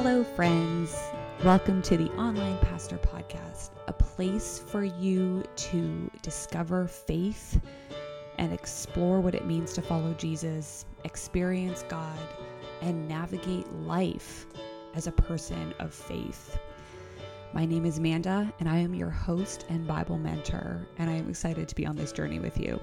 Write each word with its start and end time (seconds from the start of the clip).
Hello, 0.00 0.22
friends. 0.22 0.96
Welcome 1.42 1.82
to 1.82 1.96
the 1.96 2.08
Online 2.12 2.56
Pastor 2.58 2.98
Podcast, 2.98 3.70
a 3.88 3.92
place 3.92 4.56
for 4.56 4.84
you 4.84 5.42
to 5.56 6.08
discover 6.22 6.86
faith 6.86 7.60
and 8.38 8.52
explore 8.52 9.20
what 9.20 9.34
it 9.34 9.44
means 9.44 9.72
to 9.72 9.82
follow 9.82 10.14
Jesus, 10.14 10.86
experience 11.02 11.84
God, 11.88 12.16
and 12.80 13.08
navigate 13.08 13.68
life 13.72 14.46
as 14.94 15.08
a 15.08 15.12
person 15.12 15.74
of 15.80 15.92
faith. 15.92 16.60
My 17.52 17.66
name 17.66 17.84
is 17.84 17.98
Amanda, 17.98 18.54
and 18.60 18.68
I 18.68 18.76
am 18.76 18.94
your 18.94 19.10
host 19.10 19.64
and 19.68 19.84
Bible 19.84 20.16
mentor, 20.16 20.86
and 20.98 21.10
I 21.10 21.14
am 21.14 21.28
excited 21.28 21.66
to 21.68 21.74
be 21.74 21.84
on 21.84 21.96
this 21.96 22.12
journey 22.12 22.38
with 22.38 22.56
you. 22.56 22.80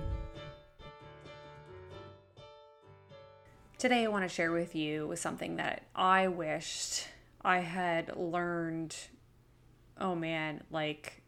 Today, 3.78 4.06
I 4.06 4.08
want 4.08 4.24
to 4.24 4.30
share 4.30 4.52
with 4.52 4.74
you 4.74 5.14
something 5.16 5.58
that 5.58 5.84
I 5.94 6.28
wished 6.28 7.08
I 7.46 7.60
had 7.60 8.18
learned, 8.18 8.96
oh 10.00 10.16
man, 10.16 10.64
like 10.72 11.22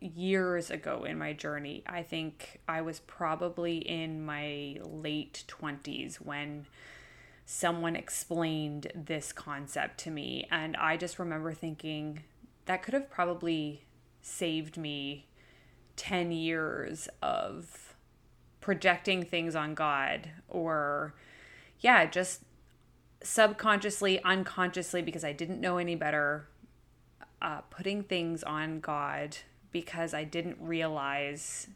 years 0.00 0.70
ago 0.70 1.04
in 1.04 1.16
my 1.16 1.32
journey. 1.32 1.82
I 1.86 2.02
think 2.02 2.60
I 2.68 2.82
was 2.82 3.00
probably 3.00 3.78
in 3.78 4.24
my 4.24 4.76
late 4.82 5.44
20s 5.48 6.16
when 6.16 6.66
someone 7.46 7.96
explained 7.96 8.92
this 8.94 9.32
concept 9.32 9.98
to 10.00 10.10
me. 10.10 10.46
And 10.50 10.76
I 10.76 10.98
just 10.98 11.18
remember 11.18 11.54
thinking 11.54 12.22
that 12.66 12.82
could 12.82 12.92
have 12.92 13.08
probably 13.08 13.84
saved 14.20 14.76
me 14.76 15.26
10 15.96 16.32
years 16.32 17.08
of 17.22 17.94
projecting 18.60 19.24
things 19.24 19.56
on 19.56 19.74
God 19.74 20.28
or 20.48 21.14
yeah, 21.80 22.04
just 22.04 22.42
subconsciously, 23.26 24.22
unconsciously, 24.22 25.02
because 25.02 25.24
I 25.24 25.32
didn't 25.32 25.60
know 25.60 25.78
any 25.78 25.94
better, 25.94 26.48
uh, 27.42 27.60
putting 27.62 28.02
things 28.02 28.42
on 28.42 28.80
God 28.80 29.36
because 29.72 30.14
I 30.14 30.24
didn't 30.24 30.58
realize 30.60 31.68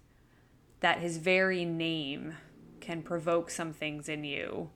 that 0.81 0.99
His 0.99 1.19
very 1.19 1.65
name 1.65 2.35
can 2.81 3.03
provoke 3.03 3.51
some 3.51 3.73
things 3.73 4.09
in 4.09 4.25
you 4.25 4.71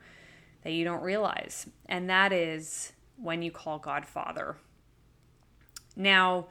that 0.62 0.72
you 0.72 0.84
don't 0.84 1.02
realize. 1.02 1.66
And 1.86 2.08
that 2.10 2.32
is 2.32 2.92
when 3.16 3.42
you 3.42 3.50
call 3.50 3.78
God 3.78 4.06
Father. 4.06 4.56
Now, 5.96 6.48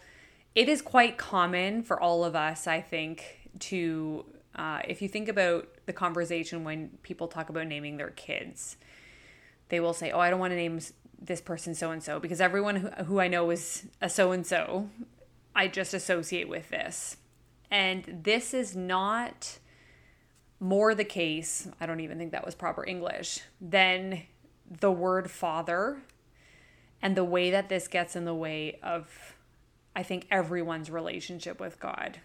it 0.56 0.70
is 0.70 0.82
quite 0.82 1.18
common 1.18 1.84
for 1.84 2.00
all 2.00 2.24
of 2.24 2.36
us, 2.36 2.68
I 2.68 2.82
think, 2.82 3.50
to 3.60 4.26
uh, 4.56 4.82
if 4.88 5.02
you 5.02 5.10
think 5.10 5.28
about 5.28 5.68
the 5.88 5.94
conversation 5.94 6.64
when 6.64 6.90
people 7.02 7.28
talk 7.28 7.50
about 7.50 7.68
naming 7.68 7.98
their 7.98 8.12
kids, 8.12 8.78
they 9.74 9.80
will 9.80 9.94
say, 9.94 10.12
"Oh, 10.12 10.20
I 10.20 10.30
don't 10.30 10.40
want 10.40 10.52
to 10.52 10.58
name 10.58 10.80
this 11.20 11.42
person 11.42 11.74
so 11.74 11.92
and 11.92 12.04
so 12.04 12.20
because 12.20 12.42
everyone 12.42 12.76
who, 12.78 12.90
who 13.06 13.20
I 13.20 13.28
know 13.28 13.50
is 13.50 13.86
a 14.02 14.10
so 14.10 14.32
and 14.32 14.46
so. 14.46 14.90
I 15.56 15.68
just 15.68 15.94
associate 15.94 16.48
with 16.48 16.70
this." 16.70 17.18
And 17.70 18.22
this 18.24 18.54
is 18.54 18.76
not 18.76 19.60
more 20.60 20.96
the 20.96 21.04
case, 21.04 21.68
I 21.82 21.86
don't 21.86 22.00
even 22.00 22.18
think 22.18 22.32
that 22.32 22.46
was 22.46 22.56
proper 22.56 22.86
English, 22.86 23.42
than 23.60 24.24
the 24.70 24.92
word 24.92 25.30
father 25.30 25.98
and 27.02 27.18
the 27.18 27.24
way 27.24 27.52
that 27.52 27.68
this 27.68 27.88
gets 27.90 28.16
in 28.16 28.24
the 28.24 28.34
way 28.34 28.80
of, 28.82 29.36
I 29.94 30.04
think, 30.04 30.26
everyone's 30.32 30.90
relationship 30.90 31.60
with 31.60 31.80
God. 31.80 32.22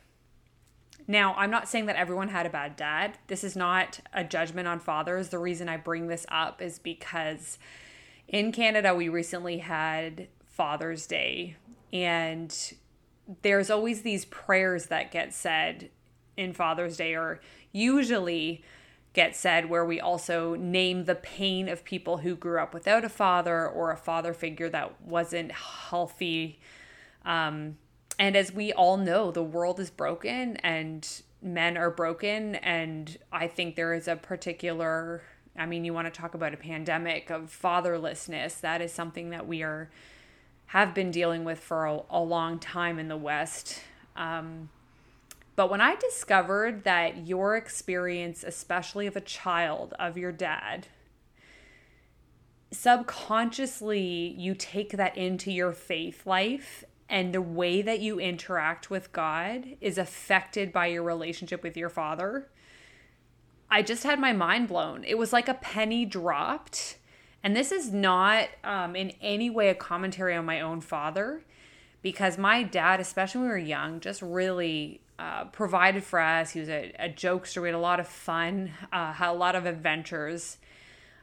Now, 1.11 1.35
I'm 1.39 1.51
not 1.51 1.69
saying 1.69 1.87
that 1.87 1.97
everyone 1.97 2.29
had 2.29 2.45
a 2.45 2.51
bad 2.51 2.77
dad. 2.77 3.17
This 3.29 3.43
is 3.43 3.57
not 3.57 4.01
a 4.13 4.23
judgment 4.23 4.69
on 4.69 4.79
fathers. 4.79 5.31
The 5.31 5.39
reason 5.39 5.67
I 5.67 5.79
bring 5.79 6.07
this 6.07 6.27
up 6.29 6.61
is 6.61 6.79
because 6.79 7.59
in 8.29 8.53
Canada, 8.53 8.95
we 8.95 9.09
recently 9.09 9.59
had 9.59 10.29
Father's 10.45 11.07
Day, 11.07 11.57
and 11.95 12.55
there's 13.41 13.71
always 13.71 14.03
these 14.03 14.27
prayers 14.27 14.87
that 14.87 15.11
get 15.11 15.33
said 15.33 15.89
in 16.37 16.53
Father's 16.53 16.99
Day, 16.99 17.15
or 17.15 17.41
usually 17.73 18.63
get 19.15 19.35
said, 19.35 19.71
where 19.71 19.87
we 19.87 19.99
also 19.99 20.57
name 20.57 21.07
the 21.07 21.15
pain 21.15 21.71
of 21.71 21.85
people 21.85 22.19
who 22.19 22.37
grew 22.37 22.61
up 22.61 22.75
without 22.75 23.03
a 23.03 23.09
father 23.09 23.67
or 23.67 23.91
a 23.91 23.97
father 23.97 24.35
figure 24.35 24.69
that 24.69 25.01
wasn't 25.01 25.53
healthy. 25.53 26.61
Um, 27.25 27.79
and 28.19 28.37
as 28.37 28.53
we 28.53 28.73
all 28.73 28.97
know, 28.97 29.31
the 29.31 29.43
world 29.43 29.79
is 29.79 29.91
broken 29.91 30.57
and 30.59 31.09
men 31.41 31.77
are 31.77 31.91
broken. 31.91 32.57
And 32.57 33.17
I 33.33 33.47
think 33.47 33.77
there 33.77 33.95
is 33.95 34.09
a 34.09 34.17
particular, 34.17 35.23
I 35.57 35.67
mean, 35.67 35.85
you 35.85 35.95
want 35.95 36.13
to 36.13 36.21
talk 36.21 36.35
about 36.35 36.53
a 36.53 36.57
pandemic 36.57 37.31
of 37.31 37.57
fatherlessness. 37.63 38.61
That 38.61 38.83
is 38.83 38.93
something 38.93 39.31
that 39.31 39.47
we 39.47 39.63
are, 39.63 39.89
have 40.67 40.95
been 40.95 41.13
dealing 41.13 41.45
with 41.45 41.61
for 41.61 41.87
a, 41.87 42.01
a 42.11 42.21
long 42.21 42.59
time 42.59 42.99
in 42.99 43.07
the 43.07 43.17
West. 43.17 43.83
Um, 44.17 44.69
but 45.55 45.71
when 45.71 45.81
I 45.81 45.95
discovered 45.95 46.83
that 46.85 47.27
your 47.27 47.57
experience, 47.57 48.43
especially 48.43 49.07
of 49.07 49.17
a 49.17 49.21
child 49.21 49.95
of 49.99 50.19
your 50.19 50.33
dad, 50.33 50.89
subconsciously 52.73 54.35
you 54.37 54.55
take 54.55 54.91
that 54.91 55.17
into 55.17 55.51
your 55.51 55.73
faith 55.73 56.27
life 56.27 56.85
and 57.09 57.33
the 57.33 57.43
way 57.43 57.83
that 57.83 58.01
you 58.01 58.21
interact 58.21 58.91
with 58.91 59.13
God 59.13 59.65
is 59.81 59.97
affected 59.97 60.73
by 60.73 60.87
your 60.87 61.03
relationship 61.03 61.63
with 61.63 61.77
your 61.77 61.89
father. 61.89 62.49
I 63.71 63.83
just 63.83 64.03
had 64.03 64.19
my 64.19 64.33
mind 64.33 64.69
blown. 64.69 65.05
It 65.05 65.17
was 65.17 65.33
like 65.33 65.49
a 65.49 65.55
penny 65.55 66.05
dropped. 66.05 66.99
And 67.43 67.55
this 67.57 67.73
is 67.73 67.93
not 67.93 68.49
um, 68.65 68.97
in 68.97 69.13
any 69.23 69.49
way 69.49 69.69
a 69.69 69.75
commentary 69.75 70.35
on 70.35 70.45
my 70.45 70.61
own 70.61 70.81
father, 70.81 71.43
because 72.03 72.37
my 72.37 72.63
dad, 72.63 73.01
especially 73.01 73.41
when 73.41 73.49
we 73.49 73.53
were 73.53 73.59
young, 73.59 74.01
just 74.01 74.23
really 74.23 75.01
uh, 75.19 75.45
provided 75.47 76.05
for 76.05 76.21
us. 76.21 76.51
He 76.51 76.61
was 76.61 76.69
a, 76.69 76.93
a, 76.99 77.09
jokester. 77.09 77.63
We 77.63 77.69
had 77.69 77.75
a 77.75 77.81
lot 77.81 78.01
of 78.01 78.09
fun, 78.09 78.71
uh, 78.93 79.13
had 79.13 79.31
a 79.31 79.33
lot 79.33 79.55
of 79.55 79.67
adventures. 79.67 80.59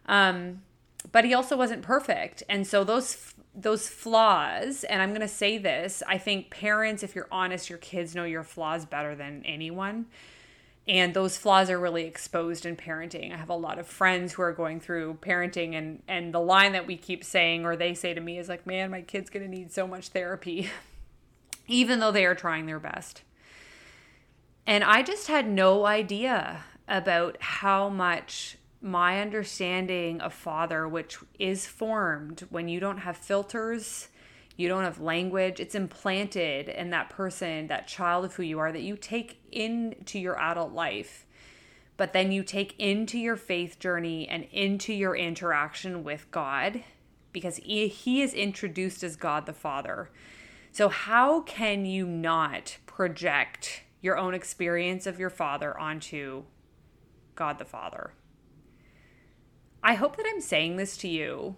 Um, 0.06 0.62
but 1.12 1.26
he 1.26 1.34
also 1.34 1.58
wasn't 1.58 1.82
perfect. 1.82 2.44
And 2.50 2.66
so 2.66 2.84
those 2.84 3.34
those 3.58 3.88
flaws, 3.88 4.84
and 4.84 5.02
I'm 5.02 5.10
going 5.10 5.22
to 5.22 5.28
say 5.28 5.58
this 5.58 6.04
I 6.08 6.18
think 6.18 6.50
parents, 6.50 7.04
if 7.04 7.16
you're 7.16 7.28
honest, 7.32 7.70
your 7.70 7.80
kids 7.80 8.16
know 8.16 8.26
your 8.26 8.44
flaws 8.44 8.86
better 8.86 9.16
than 9.16 9.44
anyone. 9.46 10.08
And 10.88 11.16
those 11.16 11.36
flaws 11.36 11.72
are 11.72 11.80
really 11.80 12.04
exposed 12.04 12.64
in 12.64 12.76
parenting. 12.76 13.34
I 13.34 13.38
have 13.38 13.50
a 13.50 13.56
lot 13.56 13.80
of 13.80 13.88
friends 13.88 14.34
who 14.34 14.44
are 14.44 14.54
going 14.54 14.80
through 14.80 15.18
parenting, 15.20 15.74
and, 15.76 16.04
and 16.08 16.32
the 16.32 16.40
line 16.40 16.74
that 16.74 16.86
we 16.86 16.96
keep 16.96 17.24
saying, 17.24 17.66
or 17.66 17.76
they 17.76 17.96
say 17.96 18.14
to 18.14 18.22
me, 18.22 18.38
is 18.38 18.48
like, 18.48 18.68
man, 18.68 18.92
my 18.92 19.02
kid's 19.02 19.32
going 19.32 19.44
to 19.44 19.50
need 19.50 19.72
so 19.72 19.88
much 19.88 20.10
therapy, 20.10 20.70
even 21.68 22.00
though 22.00 22.12
they 22.12 22.24
are 22.24 22.36
trying 22.36 22.68
their 22.68 22.80
best. 22.80 23.24
And 24.68 24.84
I 24.84 25.02
just 25.02 25.28
had 25.28 25.50
no 25.50 25.88
idea 25.88 26.64
about 26.88 27.38
how 27.42 27.90
much 27.90 28.58
my 28.86 29.20
understanding 29.20 30.22
of 30.22 30.32
father, 30.32 30.88
which 30.88 31.18
is 31.40 31.66
formed 31.66 32.46
when 32.52 32.68
you 32.68 32.80
don't 32.80 33.00
have 33.00 33.18
filters, 33.18 34.10
you 34.56 34.68
don't 34.68 34.84
have 34.84 35.02
language, 35.02 35.60
it's 35.60 35.74
implanted 35.74 36.70
in 36.70 36.92
that 36.92 37.10
person, 37.10 37.66
that 37.66 37.88
child 37.88 38.24
of 38.24 38.36
who 38.36 38.44
you 38.44 38.60
are, 38.60 38.72
that 38.72 38.84
you 38.84 38.96
take 38.96 39.42
into 39.52 40.20
your 40.20 40.40
adult 40.40 40.72
life, 40.72 41.26
but 41.98 42.14
then 42.14 42.32
you 42.32 42.44
take 42.44 42.80
into 42.80 43.18
your 43.18 43.36
faith 43.36 43.80
journey 43.80 44.28
and 44.30 44.44
into 44.52 44.94
your 44.94 45.16
interaction 45.16 46.04
with 46.04 46.30
God 46.30 46.84
because 47.34 47.58
He 47.58 48.22
is 48.22 48.36
introduced 48.36 49.04
as 49.04 49.16
God 49.16 49.48
the 49.48 49.54
Father. 49.54 50.12
So, 50.72 50.90
how 50.90 51.42
can 51.42 51.86
you 51.86 52.06
not 52.06 52.78
project 52.86 53.82
your 54.00 54.16
own 54.16 54.36
experience 54.36 55.08
of 55.08 55.18
your 55.20 55.32
father 55.32 55.76
onto 55.80 56.44
God 57.34 57.58
the 57.58 57.66
Father? 57.66 58.12
I 59.86 59.94
hope 59.94 60.18
that 60.18 60.26
I'm 60.28 60.42
saying 60.42 60.78
this 60.78 60.98
to 60.98 61.08
you. 61.08 61.58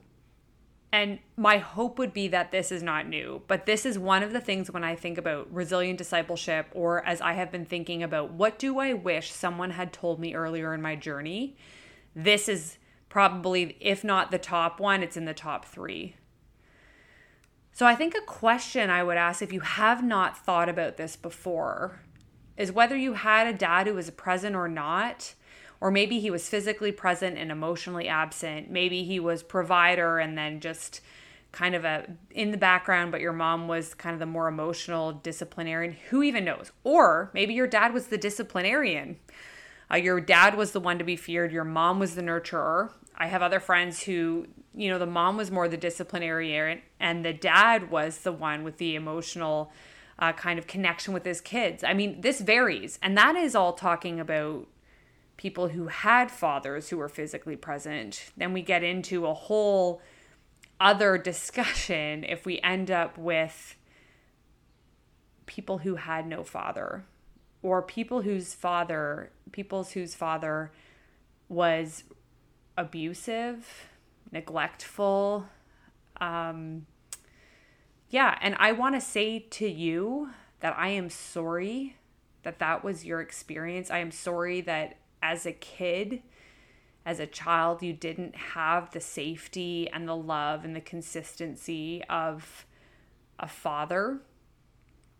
And 0.91 1.19
my 1.38 1.59
hope 1.59 1.97
would 1.97 2.13
be 2.13 2.27
that 2.27 2.51
this 2.51 2.74
is 2.74 2.83
not 2.83 3.07
new, 3.07 3.41
but 3.47 3.65
this 3.65 3.85
is 3.85 3.97
one 3.97 4.21
of 4.21 4.33
the 4.33 4.41
things 4.41 4.69
when 4.69 4.83
I 4.83 4.95
think 4.95 5.18
about 5.18 5.51
resilient 5.53 5.97
discipleship, 5.97 6.68
or 6.74 7.06
as 7.06 7.21
I 7.21 7.33
have 7.33 7.51
been 7.51 7.65
thinking 7.65 8.03
about 8.03 8.31
what 8.31 8.59
do 8.59 8.79
I 8.79 8.94
wish 8.94 9.31
someone 9.31 9.71
had 9.71 9.94
told 9.94 10.19
me 10.19 10.35
earlier 10.35 10.74
in 10.74 10.81
my 10.81 10.95
journey. 10.95 11.56
This 12.15 12.50
is 12.50 12.77
probably, 13.07 13.77
if 13.79 14.03
not 14.03 14.31
the 14.31 14.38
top 14.38 14.79
one, 14.79 15.03
it's 15.03 15.18
in 15.18 15.25
the 15.25 15.33
top 15.33 15.63
three. 15.65 16.15
So 17.71 17.85
I 17.85 17.95
think 17.95 18.13
a 18.13 18.21
question 18.21 18.89
I 18.89 19.03
would 19.03 19.18
ask 19.18 19.41
if 19.41 19.53
you 19.53 19.62
have 19.62 20.03
not 20.03 20.38
thought 20.38 20.68
about 20.68 20.97
this 20.97 21.15
before 21.15 22.01
is 22.57 22.74
whether 22.74 22.97
you 22.97 23.13
had 23.13 23.47
a 23.47 23.57
dad 23.57 23.88
who 23.88 23.94
was 23.94 24.09
present 24.09 24.56
or 24.56 24.68
not 24.68 25.33
or 25.79 25.91
maybe 25.91 26.19
he 26.19 26.31
was 26.31 26.50
physically 26.50 26.91
present 26.91 27.38
and 27.38 27.51
emotionally 27.51 28.07
absent. 28.07 28.69
Maybe 28.69 29.03
he 29.03 29.19
was 29.19 29.44
provider 29.44 30.19
and 30.19 30.38
then 30.38 30.59
just 30.59 31.01
kind 31.51 31.75
of 31.75 31.85
a 31.85 32.06
in 32.31 32.51
the 32.51 32.57
background 32.57 33.12
but 33.12 33.21
your 33.21 33.33
mom 33.33 33.68
was 33.68 33.94
kind 33.94 34.13
of 34.13 34.19
the 34.19 34.25
more 34.25 34.47
emotional 34.47 35.13
disciplinarian. 35.13 35.95
Who 36.09 36.24
even 36.24 36.45
knows? 36.45 36.71
Or 36.83 37.31
maybe 37.33 37.53
your 37.53 37.68
dad 37.68 37.94
was 37.94 38.07
the 38.07 38.18
disciplinarian. 38.18 39.18
Uh, 39.89 39.95
your 39.95 40.19
dad 40.19 40.56
was 40.56 40.71
the 40.71 40.79
one 40.79 40.97
to 40.97 41.06
be 41.06 41.15
feared. 41.15 41.51
Your 41.51 41.63
mom 41.63 42.00
was 42.00 42.15
the 42.15 42.21
nurturer. 42.21 42.91
I 43.15 43.27
have 43.27 43.41
other 43.41 43.59
friends 43.59 44.03
who, 44.03 44.47
you 44.75 44.89
know, 44.89 45.00
the 45.00 45.06
mom 45.06 45.38
was 45.38 45.50
more 45.50 45.68
the 45.68 45.77
disciplinarian 45.77 46.81
and 47.00 47.24
the 47.24 47.33
dad 47.33 47.89
was 47.89 48.19
the 48.19 48.31
one 48.31 48.63
with 48.63 48.77
the 48.77 48.95
emotional 48.95 49.71
uh, 50.19 50.33
kind 50.33 50.59
of 50.59 50.68
connection 50.68 51.13
with 51.13 51.25
his 51.25 51.41
kids. 51.41 51.83
I 51.83 51.94
mean, 51.94 52.21
this 52.21 52.41
varies. 52.41 53.00
And 53.01 53.18
that 53.18 53.35
is 53.35 53.56
all 53.56 53.74
talking 53.74 54.19
about 54.19 54.68
people 55.38 55.69
who 55.69 55.88
had 55.88 56.31
fathers 56.31 56.89
who 56.89 56.98
were 56.98 57.10
physically 57.10 57.56
present. 57.56 58.31
Then 58.36 58.54
we 58.54 58.62
get 58.62 58.84
into 58.84 59.28
a 59.28 59.34
whole 59.34 60.01
other 60.80 61.18
discussion 61.18 62.24
if 62.24 62.45
we 62.45 62.60
end 62.62 62.92
up 62.92 63.18
with 63.18 63.75
people 65.45 65.80
who 65.80 65.95
had 65.95 66.28
no 66.28 66.44
father 66.44 67.06
or 67.62 67.81
people 67.81 68.22
whose 68.22 68.54
father, 68.54 69.31
people's 69.51 69.92
whose 69.92 70.13
father 70.13 70.72
was 71.50 72.04
abusive, 72.78 73.88
neglectful. 74.31 75.45
Um, 76.19 76.86
yeah, 78.10 78.38
and 78.42 78.56
I 78.60 78.72
want 78.72 78.95
to 78.95 79.01
say 79.01 79.39
to 79.39 79.68
you 79.68 80.31
that 80.60 80.75
I 80.78 80.89
am 80.89 81.10
sorry 81.10 81.95
that 82.44 82.60
that 82.60 82.84
was 82.84 83.06
your 83.06 83.22
experience. 83.22 83.92
I 83.92 84.00
am 84.00 84.12
sorry 84.12 84.62
that 84.62 84.98
as 85.22 85.46
a 85.46 85.52
kid, 85.52 86.22
as 87.06 87.19
a 87.19 87.28
child, 87.28 87.81
you 87.81 87.94
didn't 87.94 88.36
have 88.36 88.92
the 88.92 89.00
safety 89.00 89.90
and 89.90 90.08
the 90.08 90.16
love 90.16 90.66
and 90.66 90.75
the 90.75 90.81
consistency 90.81 92.04
of 92.10 92.66
a 93.40 93.48
father 93.48 94.19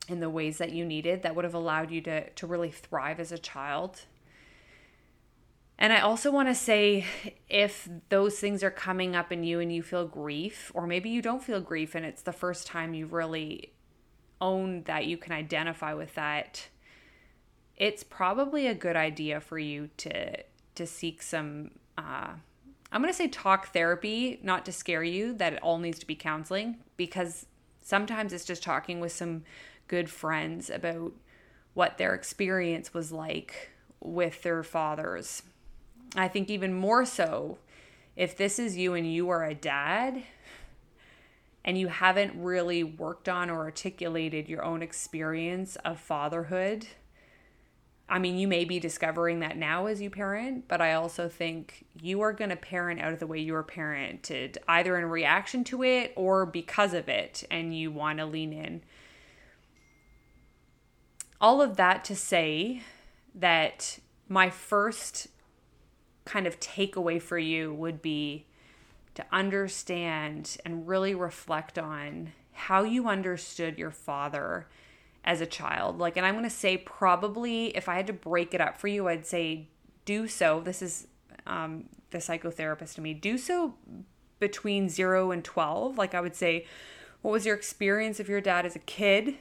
in 0.08 0.20
the 0.20 0.30
ways 0.30 0.58
that 0.58 0.72
you 0.72 0.86
needed 0.86 1.24
that 1.24 1.36
would 1.36 1.46
have 1.46 1.54
allowed 1.54 1.92
you 1.92 2.02
to, 2.02 2.30
to 2.32 2.48
really 2.48 2.72
thrive 2.72 3.20
as 3.20 3.32
a 3.32 3.38
child. 3.38 4.02
And 5.80 5.94
I 5.94 6.00
also 6.00 6.32
want 6.32 6.48
to 6.48 6.56
say 6.56 7.06
if 7.50 7.88
those 8.10 8.40
things 8.40 8.64
are 8.64 8.72
coming 8.72 9.16
up 9.16 9.32
in 9.32 9.44
you 9.44 9.60
and 9.60 9.72
you 9.72 9.84
feel 9.84 10.08
grief, 10.08 10.72
or 10.74 10.88
maybe 10.88 11.10
you 11.10 11.22
don't 11.22 11.44
feel 11.44 11.62
grief 11.62 11.94
and 11.94 12.06
it's 12.06 12.24
the 12.24 12.32
first 12.32 12.66
time 12.66 12.94
you've 12.94 13.14
really 13.14 13.74
owned 14.42 14.86
that 14.86 15.06
you 15.06 15.18
can 15.18 15.34
identify 15.34 15.94
with 15.94 16.16
that, 16.16 16.68
it's 17.78 18.04
probably 18.04 18.68
a 18.68 18.76
good 18.76 18.96
idea 18.96 19.40
for 19.40 19.58
you 19.58 19.90
to 19.98 20.44
to 20.76 20.86
seek 20.86 21.22
some 21.22 21.72
uh, 21.98 22.30
I'm 22.92 23.02
going 23.02 23.12
to 23.12 23.18
say 23.18 23.28
talk 23.28 23.74
therapy, 23.74 24.40
not 24.44 24.66
to 24.66 24.72
scare 24.72 25.04
you 25.04 25.34
that 25.34 25.54
it 25.54 25.60
all 25.62 25.78
needs 25.78 26.00
to 26.00 26.08
be 26.08 26.16
counseling 26.16 26.78
because 26.96 27.46
sometimes 27.82 28.32
it's 28.32 28.46
just 28.46 28.64
talking 28.64 29.00
with 29.00 29.12
some 29.12 29.44
good 29.88 30.10
friends 30.10 30.70
about 30.70 31.14
what 31.74 31.98
their 31.98 32.14
experience 32.14 32.94
was 32.94 33.12
like 33.12 33.72
with 34.00 34.44
their 34.44 34.64
fathers 34.64 35.42
I 36.16 36.28
think 36.28 36.50
even 36.50 36.74
more 36.74 37.06
so 37.06 37.58
if 38.16 38.38
this 38.38 38.60
is 38.60 38.78
you 38.78 38.94
and 38.94 39.12
you 39.12 39.30
are 39.30 39.44
a 39.44 39.54
dad 39.54 40.24
and 41.66 41.78
you 41.78 41.88
haven't 41.88 42.34
really 42.42 42.84
worked 42.84 43.28
on 43.28 43.50
or 43.50 43.60
articulated 43.60 44.48
your 44.48 44.64
own 44.64 44.82
experience 44.82 45.76
of 45.78 46.00
fatherhood. 46.00 46.88
I 48.10 48.20
mean, 48.20 48.38
you 48.38 48.48
may 48.48 48.64
be 48.64 48.80
discovering 48.80 49.42
that 49.42 49.58
now 49.58 49.88
as 49.88 50.02
you 50.02 50.10
parent, 50.10 50.68
but 50.70 50.80
I 50.80 50.94
also 50.94 51.28
think 51.28 51.86
you 52.02 52.22
are 52.22 52.32
going 52.32 52.52
to 52.52 52.56
parent 52.56 53.02
out 53.02 53.12
of 53.12 53.20
the 53.20 53.28
way 53.28 53.40
you 53.40 53.52
were 53.52 53.64
parented, 53.64 54.58
either 54.68 54.98
in 54.98 55.06
reaction 55.06 55.66
to 55.66 55.84
it 55.84 56.14
or 56.16 56.46
because 56.46 56.94
of 56.94 57.10
it, 57.10 57.44
and 57.52 57.78
you 57.78 57.92
want 57.92 58.20
to 58.20 58.26
lean 58.26 58.54
in. 58.54 58.82
All 61.42 61.62
of 61.62 61.76
that 61.76 62.06
to 62.06 62.16
say 62.16 62.82
that 63.36 64.00
my 64.30 64.50
first 64.50 65.28
kind 66.24 66.48
of 66.48 66.60
takeaway 66.60 67.22
for 67.22 67.38
you 67.38 67.74
would 67.74 68.02
be 68.02 68.46
to 69.16 69.26
understand 69.32 70.58
and 70.66 70.88
really 70.88 71.14
reflect 71.14 71.78
on 71.78 72.32
how 72.54 72.84
you 72.84 73.08
understood 73.08 73.78
your 73.78 73.92
father 73.92 74.68
as 75.28 75.42
a 75.42 75.46
child. 75.46 76.00
Like, 76.00 76.16
and 76.16 76.26
I'm 76.26 76.36
going 76.36 76.46
to 76.46 76.50
say, 76.50 76.78
probably, 76.78 77.68
if 77.76 77.90
I 77.90 77.96
had 77.96 78.08
to 78.08 78.14
break 78.14 78.54
it 78.54 78.62
up 78.62 78.78
for 78.78 78.88
you, 78.88 79.10
I'd 79.10 79.28
say 79.28 79.68
do 80.06 80.26
so. 80.28 80.62
This 80.62 80.82
is 80.82 81.08
um, 81.46 81.90
the 82.12 82.20
psychotherapist 82.20 82.96
to 82.96 83.02
me. 83.02 83.14
Do 83.14 83.38
so 83.38 83.76
between 84.40 84.88
zero 84.88 85.32
and 85.32 85.44
12. 85.44 85.98
Like, 85.98 86.16
I 86.16 86.22
would 86.22 86.36
say, 86.36 86.66
what 87.22 87.32
was 87.32 87.46
your 87.46 87.56
experience 87.56 88.22
of 88.22 88.30
your 88.30 88.40
dad 88.40 88.66
as 88.66 88.78
a 88.78 88.80
kid? 88.80 89.36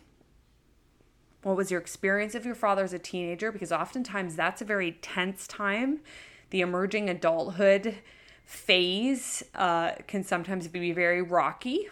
What 1.44 1.56
was 1.56 1.70
your 1.70 1.80
experience 1.80 2.34
of 2.34 2.44
your 2.44 2.56
father 2.56 2.82
as 2.82 2.92
a 2.92 2.98
teenager? 2.98 3.52
Because 3.52 3.70
oftentimes 3.70 4.34
that's 4.34 4.60
a 4.60 4.64
very 4.64 4.98
tense 5.00 5.46
time 5.46 6.00
the 6.50 6.60
emerging 6.60 7.08
adulthood 7.08 7.96
phase 8.44 9.42
uh, 9.54 9.92
can 10.06 10.22
sometimes 10.22 10.68
be 10.68 10.92
very 10.92 11.22
rocky. 11.22 11.88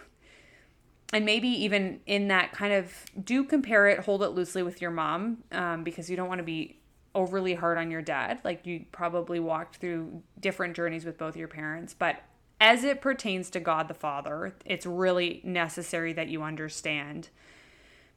And 1.13 1.23
maybe 1.23 1.47
even 1.47 2.01
in 2.05 2.27
that 2.29 2.51
kind 2.51 2.73
of 2.73 2.91
do 3.23 3.43
compare 3.43 3.87
it, 3.87 3.99
hold 3.99 4.23
it 4.23 4.29
loosely 4.29 4.63
with 4.63 4.81
your 4.81 4.91
mom 4.91 5.43
um, 5.51 5.83
because 5.83 6.09
you 6.09 6.15
don't 6.15 6.27
want 6.27 6.39
to 6.39 6.43
be 6.43 6.79
overly 7.13 7.53
hard 7.53 7.77
on 7.77 7.89
your 7.89 8.01
dad. 8.01 8.39
Like 8.43 8.65
you 8.65 8.85
probably 8.91 9.39
walked 9.39 9.77
through 9.77 10.21
different 10.39 10.75
journeys 10.75 11.05
with 11.05 11.17
both 11.17 11.37
your 11.37 11.47
parents. 11.47 11.93
But 11.93 12.21
as 12.59 12.83
it 12.83 13.01
pertains 13.01 13.49
to 13.51 13.59
God 13.59 13.87
the 13.87 13.93
Father, 13.93 14.55
it's 14.65 14.85
really 14.85 15.41
necessary 15.43 16.13
that 16.13 16.27
you 16.27 16.43
understand. 16.43 17.29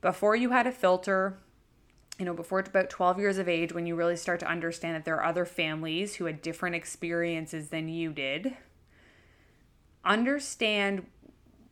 Before 0.01 0.37
you 0.37 0.51
had 0.51 0.67
a 0.67 0.73
filter, 0.73 1.39
you 2.19 2.25
know, 2.25 2.35
before 2.35 2.61
about 2.61 2.91
12 2.91 3.19
years 3.19 3.39
of 3.39 3.49
age, 3.49 3.73
when 3.73 3.87
you 3.87 3.95
really 3.95 4.17
start 4.17 4.41
to 4.41 4.49
understand 4.49 4.97
that 4.97 5.05
there 5.05 5.17
are 5.17 5.25
other 5.25 5.45
families 5.45 6.17
who 6.17 6.25
had 6.25 6.43
different 6.43 6.75
experiences 6.75 7.69
than 7.69 7.89
you 7.89 8.13
did, 8.13 8.57
understand, 10.05 11.07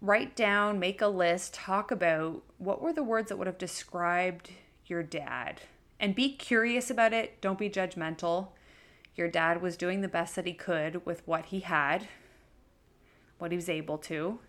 write 0.00 0.36
down, 0.36 0.78
make 0.78 1.00
a 1.00 1.08
list, 1.08 1.54
talk 1.54 1.90
about 1.90 2.42
what 2.58 2.80
were 2.80 2.92
the 2.92 3.02
words 3.02 3.28
that 3.28 3.36
would 3.36 3.46
have 3.46 3.58
described 3.58 4.50
your 4.86 5.02
dad. 5.02 5.62
And 5.98 6.14
be 6.14 6.34
curious 6.34 6.90
about 6.90 7.12
it. 7.12 7.40
Don't 7.40 7.58
be 7.58 7.70
judgmental. 7.70 8.48
Your 9.14 9.28
dad 9.28 9.62
was 9.62 9.76
doing 9.76 10.02
the 10.02 10.08
best 10.08 10.36
that 10.36 10.46
he 10.46 10.52
could 10.52 11.06
with 11.06 11.26
what 11.26 11.46
he 11.46 11.60
had, 11.60 12.08
what 13.38 13.50
he 13.50 13.56
was 13.56 13.70
able 13.70 13.98
to. 13.98 14.40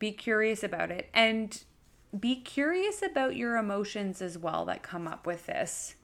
Be 0.00 0.10
curious 0.10 0.64
about 0.64 0.90
it. 0.90 1.08
And 1.14 1.62
be 2.18 2.34
curious 2.34 3.02
about 3.02 3.36
your 3.36 3.56
emotions 3.56 4.20
as 4.20 4.36
well 4.36 4.64
that 4.64 4.82
come 4.82 5.06
up 5.06 5.26
with 5.26 5.46
this. 5.46 5.94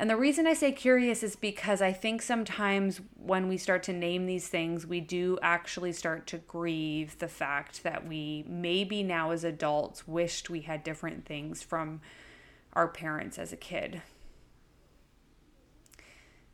And 0.00 0.08
the 0.08 0.16
reason 0.16 0.46
I 0.46 0.54
say 0.54 0.72
curious 0.72 1.22
is 1.22 1.36
because 1.36 1.82
I 1.82 1.92
think 1.92 2.22
sometimes 2.22 3.02
when 3.22 3.48
we 3.48 3.58
start 3.58 3.82
to 3.82 3.92
name 3.92 4.24
these 4.24 4.48
things, 4.48 4.86
we 4.86 4.98
do 4.98 5.38
actually 5.42 5.92
start 5.92 6.26
to 6.28 6.38
grieve 6.38 7.18
the 7.18 7.28
fact 7.28 7.82
that 7.82 8.08
we 8.08 8.46
maybe 8.48 9.02
now 9.02 9.30
as 9.30 9.44
adults 9.44 10.08
wished 10.08 10.48
we 10.48 10.62
had 10.62 10.82
different 10.82 11.26
things 11.26 11.62
from 11.62 12.00
our 12.72 12.88
parents 12.88 13.38
as 13.38 13.52
a 13.52 13.58
kid. 13.58 14.00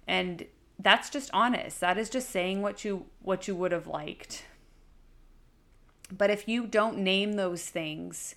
And 0.09 0.47
that's 0.81 1.09
just 1.09 1.31
honest. 1.33 1.79
That 1.79 1.99
is 1.99 2.11
just 2.11 2.31
saying 2.31 2.63
what 2.63 2.85
you 2.85 3.07
what 3.23 3.47
you 3.47 3.55
would 3.55 3.71
have 3.71 3.87
liked. 3.87 4.45
But 6.11 6.31
if 6.31 6.49
you 6.49 6.67
don't 6.67 6.99
name 6.99 7.35
those 7.35 7.63
things, 7.67 8.35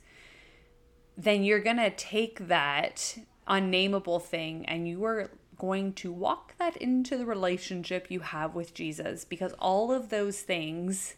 then 1.18 1.44
you're 1.44 1.60
going 1.60 1.78
to 1.78 1.90
take 1.90 2.48
that 2.48 3.18
unnameable 3.50 4.20
thing 4.20 4.66
and 4.66 4.88
you 4.88 5.04
are 5.04 5.30
going 5.58 5.92
to 5.92 6.12
walk 6.12 6.58
that 6.58 6.78
into 6.78 7.18
the 7.18 7.26
relationship 7.26 8.10
you 8.10 8.22
have 8.22 8.56
with 8.56 8.74
Jesus 8.74 9.26
because 9.26 9.54
all 9.60 9.92
of 9.92 10.10
those 10.10 10.42
things 10.42 11.16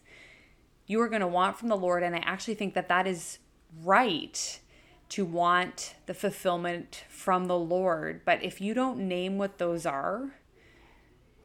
you 0.87 0.99
are 1.01 1.09
going 1.09 1.21
to 1.21 1.27
want 1.27 1.57
from 1.57 1.67
the 1.69 1.77
Lord. 1.77 2.03
And 2.03 2.15
I 2.15 2.19
actually 2.19 2.55
think 2.55 2.73
that 2.73 2.89
that 2.89 3.05
is 3.05 3.37
right 3.83 4.59
to 5.09 5.25
want 5.25 5.95
the 6.05 6.13
fulfillment 6.13 7.03
from 7.07 7.45
the 7.45 7.57
Lord. 7.57 8.21
But 8.25 8.43
if 8.43 8.59
you 8.59 8.73
don't 8.73 9.07
name 9.07 9.37
what 9.37 9.57
those 9.57 9.85
are, 9.85 10.31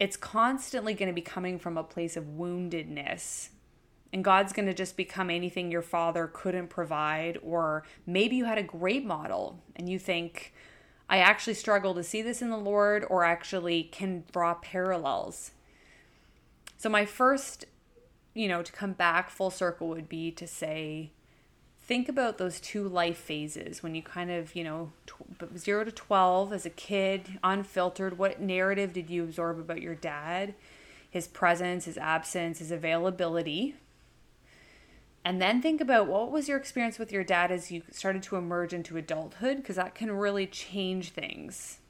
it's 0.00 0.16
constantly 0.16 0.95
going 0.95 1.09
to 1.09 1.14
be 1.14 1.21
coming 1.21 1.59
from 1.59 1.76
a 1.76 1.85
place 1.85 2.16
of 2.16 2.25
woundedness 2.25 3.50
and 4.12 4.25
God's 4.25 4.52
going 4.52 4.66
to 4.66 4.75
just 4.75 4.97
become 4.97 5.31
anything 5.31 5.71
your 5.71 5.83
father 5.83 6.31
couldn't 6.33 6.69
provide. 6.69 7.38
Or 7.43 7.85
maybe 8.07 8.37
you 8.37 8.45
had 8.45 8.59
a 8.59 8.62
great 8.62 9.05
model 9.05 9.62
and 9.75 9.88
you 9.88 9.99
think, 9.99 10.55
I 11.09 11.19
actually 11.19 11.55
struggle 11.55 11.95
to 11.95 12.03
see 12.03 12.23
this 12.23 12.43
in 12.43 12.51
the 12.51 12.57
Lord, 12.57 13.05
or 13.09 13.25
actually 13.25 13.85
can 13.85 14.25
draw 14.33 14.55
parallels. 14.55 15.53
So, 16.77 16.89
my 16.89 17.05
first, 17.05 17.65
you 18.35 18.49
know, 18.49 18.63
to 18.63 18.73
come 18.73 18.93
back 18.93 19.31
full 19.31 19.51
circle 19.51 19.89
would 19.89 20.09
be 20.09 20.31
to 20.33 20.47
say, 20.47 21.11
think 21.87 22.09
about 22.09 22.39
those 22.39 22.61
two 22.61 22.89
life 22.89 23.19
phases 23.19 23.83
when 23.83 23.95
you 23.95 24.03
kind 24.03 24.31
of, 24.31 24.57
you 24.57 24.65
know, 24.65 24.93
tw- 25.07 25.57
zero 25.57 25.85
to 25.85 25.93
12 25.93 26.53
as 26.53 26.67
a 26.67 26.71
kid, 26.71 27.39
unfiltered. 27.45 28.19
What 28.19 28.41
narrative 28.41 28.93
did 28.93 29.09
you 29.09 29.23
absorb 29.23 29.59
about 29.61 29.81
your 29.81 29.95
dad? 29.95 30.55
His 31.09 31.29
presence, 31.29 31.85
his 31.85 31.97
absence, 31.97 32.59
his 32.59 32.73
availability, 32.73 33.77
and 35.26 35.42
then 35.42 35.61
think 35.61 35.80
about 35.80 36.06
what 36.06 36.30
was 36.30 36.47
your 36.47 36.56
experience 36.56 37.00
with 37.00 37.11
your 37.11 37.25
dad 37.25 37.50
as 37.50 37.73
you 37.73 37.83
started 37.90 38.23
to 38.23 38.37
emerge 38.37 38.73
into 38.73 38.97
adulthood, 38.97 39.56
because 39.56 39.75
that 39.75 39.92
can 39.92 40.12
really 40.12 40.47
change 40.47 41.11
things. 41.11 41.80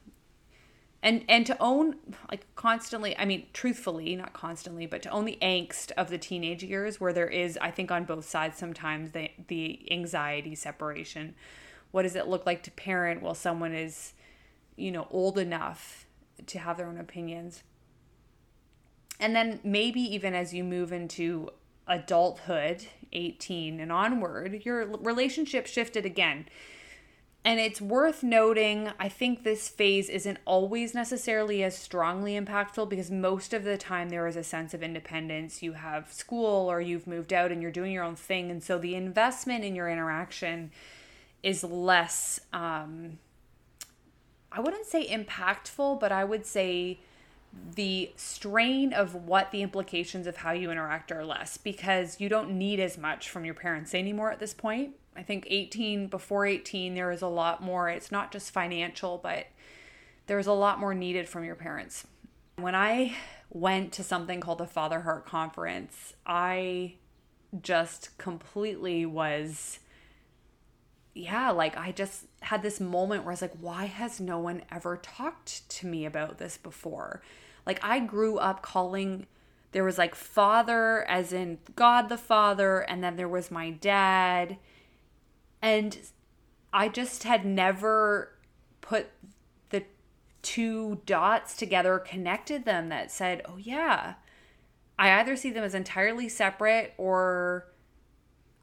and 1.03 1.23
and 1.29 1.45
to 1.45 1.55
own 1.59 1.95
like 2.31 2.47
constantly 2.55 3.15
i 3.19 3.25
mean 3.25 3.45
truthfully 3.53 4.15
not 4.15 4.33
constantly 4.33 4.87
but 4.87 5.03
to 5.03 5.09
own 5.09 5.25
the 5.25 5.37
angst 5.43 5.91
of 5.91 6.09
the 6.09 6.17
teenage 6.17 6.63
years 6.63 6.99
where 6.99 7.13
there 7.13 7.27
is 7.27 7.55
i 7.61 7.69
think 7.69 7.91
on 7.91 8.03
both 8.05 8.27
sides 8.27 8.57
sometimes 8.57 9.11
the 9.11 9.29
the 9.47 9.87
anxiety 9.91 10.55
separation. 10.55 11.35
What 11.91 12.01
does 12.01 12.15
it 12.15 12.27
look 12.27 12.43
like 12.47 12.63
to 12.63 12.71
parent 12.71 13.21
while 13.21 13.35
someone 13.35 13.75
is 13.75 14.13
you 14.75 14.91
know 14.91 15.07
old 15.11 15.37
enough 15.37 16.07
to 16.47 16.57
have 16.57 16.77
their 16.77 16.87
own 16.87 16.97
opinions? 16.97 17.61
And 19.19 19.35
then 19.35 19.59
maybe 19.63 20.01
even 20.01 20.33
as 20.33 20.55
you 20.55 20.63
move 20.63 20.91
into 20.91 21.49
adulthood 21.87 22.85
18 23.13 23.79
and 23.79 23.91
onward 23.91 24.61
your 24.65 24.85
relationship 24.85 25.65
shifted 25.65 26.05
again 26.05 26.45
and 27.47 27.61
it's 27.61 27.79
worth 27.79 28.23
noting, 28.23 28.91
I 28.99 29.07
think 29.07 29.43
this 29.43 29.69
phase 29.69 30.09
isn't 30.09 30.37
always 30.43 30.93
necessarily 30.93 31.63
as 31.63 31.77
strongly 31.77 32.37
impactful 32.37 32.89
because 32.89 33.09
most 33.09 33.53
of 33.53 33.63
the 33.63 33.77
time 33.77 34.09
there 34.09 34.27
is 34.27 34.35
a 34.35 34.43
sense 34.43 34.73
of 34.73 34.83
independence. 34.83 35.63
You 35.63 35.71
have 35.71 36.11
school 36.11 36.69
or 36.69 36.81
you've 36.81 37.07
moved 37.07 37.31
out 37.31 37.53
and 37.53 37.61
you're 37.61 37.71
doing 37.71 37.93
your 37.93 38.03
own 38.03 38.17
thing. 38.17 38.51
And 38.51 38.61
so 38.61 38.77
the 38.77 38.95
investment 38.95 39.63
in 39.63 39.75
your 39.75 39.87
interaction 39.87 40.71
is 41.41 41.63
less, 41.63 42.41
um, 42.51 43.17
I 44.51 44.59
wouldn't 44.59 44.85
say 44.85 45.07
impactful, 45.07 46.01
but 46.01 46.11
I 46.11 46.25
would 46.25 46.45
say 46.45 46.99
the 47.75 48.11
strain 48.15 48.93
of 48.93 49.13
what 49.13 49.51
the 49.51 49.61
implications 49.61 50.27
of 50.27 50.37
how 50.37 50.51
you 50.51 50.71
interact 50.71 51.11
are 51.11 51.23
less 51.23 51.57
because 51.57 52.19
you 52.19 52.29
don't 52.29 52.51
need 52.51 52.79
as 52.79 52.97
much 52.97 53.29
from 53.29 53.45
your 53.45 53.53
parents 53.53 53.93
anymore 53.93 54.31
at 54.31 54.39
this 54.39 54.53
point 54.53 54.93
I 55.17 55.23
think 55.23 55.47
18, 55.49 56.07
before 56.07 56.45
18, 56.45 56.93
there 56.93 57.11
is 57.11 57.23
a 57.23 57.27
lot 57.27 57.63
more. 57.63 57.89
It's 57.89 58.11
not 58.11 58.31
just 58.31 58.51
financial, 58.51 59.19
but 59.21 59.47
there's 60.27 60.45
a 60.45 60.53
lot 60.53 60.79
more 60.79 60.93
needed 60.93 61.27
from 61.27 61.43
your 61.43 61.55
parents. 61.55 62.05
When 62.57 62.75
I 62.75 63.15
went 63.49 63.91
to 63.93 64.03
something 64.03 64.39
called 64.39 64.59
the 64.59 64.67
Father 64.67 65.01
Heart 65.01 65.25
Conference, 65.25 66.13
I 66.25 66.95
just 67.61 68.15
completely 68.19 69.07
was, 69.07 69.79
yeah, 71.15 71.49
like 71.49 71.75
I 71.75 71.91
just 71.91 72.25
had 72.41 72.61
this 72.61 72.79
moment 72.79 73.23
where 73.23 73.31
I 73.31 73.33
was 73.33 73.41
like, 73.41 73.57
why 73.59 73.85
has 73.85 74.19
no 74.19 74.37
one 74.37 74.61
ever 74.71 74.97
talked 74.97 75.67
to 75.69 75.87
me 75.87 76.05
about 76.05 76.37
this 76.37 76.57
before? 76.57 77.23
Like 77.67 77.83
I 77.83 77.99
grew 77.99 78.37
up 78.37 78.63
calling 78.63 79.27
there 79.73 79.83
was 79.83 79.99
like 79.99 80.15
father 80.15 81.03
as 81.09 81.33
in 81.33 81.59
God 81.75 82.09
the 82.09 82.17
Father 82.17 82.79
and 82.79 83.03
then 83.03 83.17
there 83.17 83.27
was 83.27 83.51
my 83.51 83.69
dad 83.69 84.57
and 85.61 85.99
I 86.73 86.89
just 86.89 87.23
had 87.23 87.45
never 87.45 88.37
put 88.81 89.07
the 89.69 89.83
two 90.41 91.01
dots 91.05 91.55
together, 91.57 91.99
connected 91.99 92.65
them 92.65 92.89
that 92.89 93.11
said, 93.11 93.41
oh, 93.45 93.57
yeah, 93.57 94.15
I 94.99 95.11
either 95.19 95.35
see 95.35 95.49
them 95.49 95.63
as 95.63 95.75
entirely 95.75 96.29
separate 96.29 96.93
or 96.97 97.67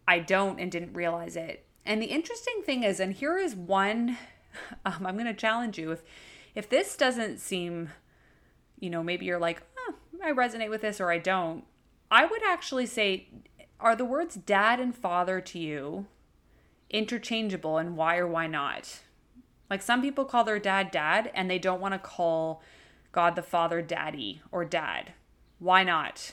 I 0.06 0.18
don't 0.18 0.60
and 0.60 0.70
didn't 0.70 0.94
realize 0.94 1.36
it. 1.36 1.66
And 1.86 2.00
the 2.00 2.06
interesting 2.06 2.62
thing 2.64 2.82
is, 2.82 3.00
and 3.00 3.12
here 3.12 3.36
is 3.36 3.54
one, 3.54 4.16
um, 4.86 5.06
I'm 5.06 5.14
going 5.14 5.26
to 5.26 5.34
challenge 5.34 5.78
you. 5.78 5.92
If, 5.92 6.02
if 6.54 6.68
this 6.68 6.96
doesn't 6.96 7.40
seem, 7.40 7.90
you 8.78 8.90
know, 8.90 9.02
maybe 9.02 9.26
you're 9.26 9.38
like, 9.38 9.62
oh, 9.78 9.94
I 10.22 10.32
resonate 10.32 10.70
with 10.70 10.82
this 10.82 11.00
or 11.00 11.10
I 11.10 11.18
don't, 11.18 11.64
I 12.10 12.26
would 12.26 12.42
actually 12.46 12.86
say, 12.86 13.28
are 13.80 13.96
the 13.96 14.04
words 14.04 14.34
dad 14.34 14.80
and 14.80 14.94
father 14.94 15.40
to 15.40 15.58
you 15.58 16.06
interchangeable 16.90 17.76
and 17.76 17.96
why 17.96 18.16
or 18.16 18.26
why 18.26 18.46
not. 18.46 19.00
Like 19.68 19.82
some 19.82 20.00
people 20.00 20.24
call 20.24 20.44
their 20.44 20.58
dad 20.58 20.90
dad 20.90 21.30
and 21.34 21.50
they 21.50 21.58
don't 21.58 21.80
want 21.80 21.92
to 21.92 21.98
call 21.98 22.62
God 23.12 23.34
the 23.34 23.42
Father 23.42 23.82
daddy 23.82 24.40
or 24.52 24.64
dad. 24.64 25.12
Why 25.58 25.82
not? 25.82 26.32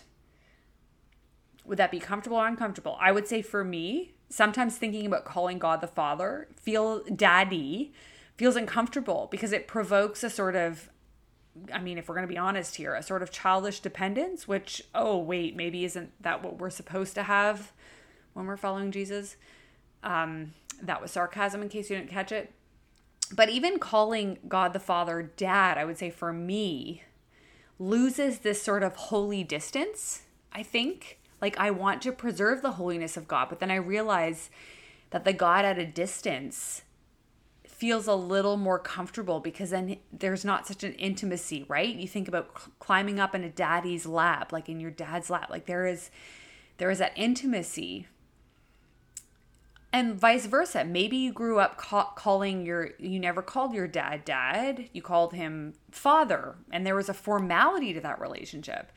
Would 1.65 1.77
that 1.77 1.91
be 1.91 1.99
comfortable 1.99 2.37
or 2.37 2.47
uncomfortable? 2.47 2.97
I 2.99 3.11
would 3.11 3.27
say 3.27 3.41
for 3.41 3.63
me, 3.63 4.13
sometimes 4.29 4.77
thinking 4.77 5.05
about 5.05 5.25
calling 5.25 5.59
God 5.59 5.81
the 5.81 5.87
Father, 5.87 6.47
feel 6.55 7.03
daddy 7.03 7.93
feels 8.35 8.55
uncomfortable 8.55 9.27
because 9.31 9.51
it 9.51 9.67
provokes 9.67 10.23
a 10.23 10.29
sort 10.29 10.55
of 10.55 10.89
I 11.73 11.79
mean, 11.79 11.97
if 11.97 12.07
we're 12.07 12.15
going 12.15 12.27
to 12.27 12.33
be 12.33 12.37
honest 12.37 12.75
here, 12.75 12.95
a 12.95 13.03
sort 13.03 13.21
of 13.21 13.31
childish 13.31 13.79
dependence, 13.81 14.47
which, 14.47 14.81
oh, 14.95 15.17
wait, 15.17 15.55
maybe 15.55 15.83
isn't 15.83 16.11
that 16.21 16.43
what 16.43 16.57
we're 16.57 16.69
supposed 16.69 17.13
to 17.15 17.23
have 17.23 17.73
when 18.33 18.45
we're 18.45 18.57
following 18.57 18.91
Jesus? 18.91 19.35
Um, 20.03 20.53
that 20.81 21.01
was 21.01 21.11
sarcasm 21.11 21.61
in 21.61 21.69
case 21.69 21.89
you 21.89 21.97
didn't 21.97 22.09
catch 22.09 22.31
it. 22.31 22.53
But 23.33 23.49
even 23.49 23.79
calling 23.79 24.39
God 24.47 24.73
the 24.73 24.79
Father 24.79 25.21
dad, 25.21 25.77
I 25.77 25.85
would 25.85 25.97
say 25.97 26.09
for 26.09 26.33
me, 26.33 27.03
loses 27.79 28.39
this 28.39 28.61
sort 28.61 28.83
of 28.83 28.95
holy 28.95 29.43
distance, 29.43 30.23
I 30.53 30.63
think. 30.63 31.19
Like, 31.41 31.57
I 31.57 31.71
want 31.71 32.01
to 32.03 32.11
preserve 32.11 32.61
the 32.61 32.73
holiness 32.73 33.17
of 33.17 33.27
God, 33.27 33.49
but 33.49 33.59
then 33.59 33.71
I 33.71 33.75
realize 33.75 34.49
that 35.09 35.25
the 35.25 35.33
God 35.33 35.65
at 35.65 35.79
a 35.79 35.85
distance 35.85 36.83
feels 37.81 38.05
a 38.05 38.13
little 38.13 38.57
more 38.57 38.77
comfortable 38.77 39.39
because 39.39 39.71
then 39.71 39.97
there's 40.13 40.45
not 40.45 40.67
such 40.67 40.83
an 40.83 40.93
intimacy, 40.93 41.65
right? 41.67 41.95
You 41.95 42.07
think 42.07 42.27
about 42.27 42.53
climbing 42.77 43.19
up 43.19 43.33
in 43.33 43.43
a 43.43 43.49
daddy's 43.49 44.05
lap, 44.05 44.51
like 44.51 44.69
in 44.69 44.79
your 44.79 44.91
dad's 44.91 45.31
lap, 45.31 45.49
like 45.49 45.65
there 45.65 45.87
is 45.87 46.11
there 46.77 46.91
is 46.91 46.99
that 46.99 47.11
intimacy. 47.15 48.05
And 49.91 50.13
vice 50.13 50.45
versa 50.45 50.85
maybe 50.85 51.17
you 51.17 51.33
grew 51.33 51.57
up 51.57 51.77
ca- 51.77 52.13
calling 52.13 52.67
your 52.67 52.91
you 52.99 53.19
never 53.19 53.41
called 53.41 53.73
your 53.73 53.87
dad 53.87 54.25
dad 54.25 54.87
you 54.93 55.01
called 55.01 55.33
him 55.33 55.73
father 55.89 56.57
and 56.71 56.85
there 56.85 56.95
was 56.95 57.09
a 57.09 57.15
formality 57.15 57.95
to 57.95 58.01
that 58.01 58.21
relationship. 58.21 58.91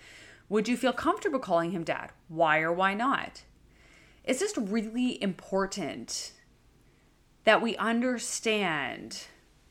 Would 0.51 0.69
you 0.69 0.77
feel 0.77 0.93
comfortable 0.93 1.39
calling 1.39 1.71
him 1.71 1.85
dad? 1.85 2.13
Why 2.29 2.59
or 2.59 2.71
why 2.71 2.93
not? 2.93 3.45
It's 4.25 4.41
just 4.41 4.59
really 4.59 5.23
important 5.23 6.33
that 7.45 7.63
we 7.63 7.77
understand 7.77 9.25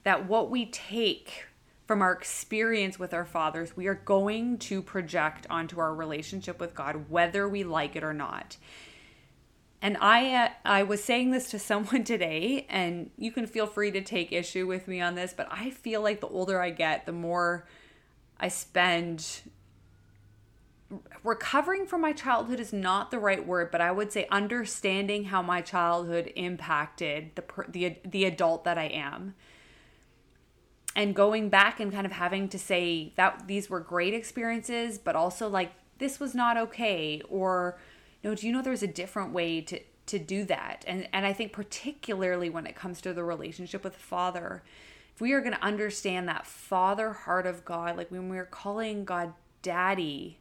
that 0.03 0.27
what 0.27 0.49
we 0.49 0.65
take 0.67 1.45
from 1.85 2.01
our 2.01 2.13
experience 2.13 2.97
with 2.97 3.13
our 3.13 3.25
fathers, 3.25 3.75
we 3.75 3.87
are 3.87 3.95
going 3.95 4.57
to 4.57 4.81
project 4.81 5.45
onto 5.49 5.79
our 5.79 5.93
relationship 5.93 6.59
with 6.59 6.73
God, 6.73 7.09
whether 7.09 7.47
we 7.47 7.63
like 7.63 7.95
it 7.95 8.03
or 8.03 8.13
not. 8.13 8.57
And 9.81 9.97
I 9.99 10.33
uh, 10.33 10.49
I 10.63 10.83
was 10.83 11.03
saying 11.03 11.31
this 11.31 11.49
to 11.51 11.59
someone 11.71 12.03
today 12.03 12.65
and 12.69 13.09
you 13.17 13.31
can 13.31 13.47
feel 13.47 13.67
free 13.67 13.91
to 13.91 14.01
take 14.01 14.31
issue 14.31 14.65
with 14.65 14.87
me 14.87 15.01
on 15.01 15.15
this, 15.15 15.33
but 15.35 15.47
I 15.51 15.71
feel 15.71 16.01
like 16.01 16.21
the 16.21 16.27
older 16.27 16.61
I 16.61 16.69
get, 16.69 17.05
the 17.05 17.11
more 17.11 17.67
I 18.39 18.47
spend 18.47 19.41
recovering 21.23 21.85
from 21.85 22.01
my 22.01 22.13
childhood 22.13 22.59
is 22.59 22.73
not 22.73 23.11
the 23.11 23.19
right 23.19 23.45
word, 23.45 23.71
but 23.71 23.81
I 23.81 23.91
would 23.91 24.11
say 24.11 24.27
understanding 24.31 25.25
how 25.25 25.41
my 25.41 25.61
childhood 25.61 26.31
impacted 26.35 27.35
the 27.35 27.43
the 27.67 27.97
the 28.05 28.25
adult 28.25 28.63
that 28.63 28.77
I 28.77 28.85
am. 28.85 29.35
And 30.95 31.15
going 31.15 31.49
back 31.49 31.79
and 31.79 31.91
kind 31.91 32.05
of 32.05 32.11
having 32.11 32.47
to 32.49 32.59
say 32.59 33.13
that 33.15 33.47
these 33.47 33.69
were 33.69 33.79
great 33.79 34.13
experiences, 34.13 34.97
but 34.97 35.15
also 35.15 35.49
like 35.49 35.71
this 35.97 36.19
was 36.19 36.35
not 36.35 36.57
okay 36.57 37.21
or 37.29 37.79
no, 38.23 38.35
do 38.35 38.45
you 38.45 38.53
know 38.53 38.61
there's 38.61 38.83
a 38.83 38.87
different 38.87 39.33
way 39.33 39.61
to 39.61 39.79
to 40.07 40.19
do 40.19 40.45
that? 40.45 40.83
And 40.87 41.07
and 41.13 41.25
I 41.25 41.33
think 41.33 41.53
particularly 41.53 42.49
when 42.49 42.67
it 42.67 42.75
comes 42.75 43.01
to 43.01 43.13
the 43.13 43.23
relationship 43.23 43.83
with 43.83 43.95
Father, 43.95 44.63
if 45.15 45.21
we 45.21 45.33
are 45.33 45.41
going 45.41 45.53
to 45.53 45.63
understand 45.63 46.27
that 46.27 46.45
Father 46.45 47.13
heart 47.13 47.45
of 47.45 47.65
God, 47.65 47.97
like 47.97 48.11
when 48.11 48.29
we 48.29 48.37
are 48.37 48.45
calling 48.45 49.05
God 49.05 49.33
Daddy, 49.61 50.39